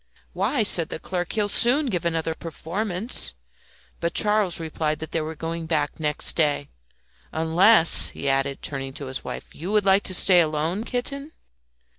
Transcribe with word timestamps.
"Why," 0.33 0.63
said 0.63 0.89
the 0.89 0.97
clerk, 0.97 1.33
"he 1.33 1.41
will 1.41 1.47
soon 1.47 1.85
give 1.85 2.05
another 2.05 2.33
performance." 2.33 3.35
But 3.99 4.15
Charles 4.15 4.59
replied 4.59 4.97
that 4.97 5.11
they 5.11 5.21
were 5.21 5.35
going 5.35 5.67
back 5.67 5.99
next 5.99 6.33
day. 6.35 6.71
"Unless," 7.31 8.07
he 8.09 8.27
added, 8.27 8.63
turning 8.63 8.93
to 8.93 9.05
his 9.05 9.23
wife, 9.23 9.53
"you 9.53 9.71
would 9.71 9.85
like 9.85 10.01
to 10.05 10.15
stay 10.15 10.41
alone, 10.41 10.85
kitten?" 10.85 11.33